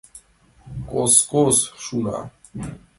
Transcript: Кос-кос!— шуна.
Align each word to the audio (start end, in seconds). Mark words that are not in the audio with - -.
Кос-кос!— 0.89 1.57
шуна. 1.83 2.17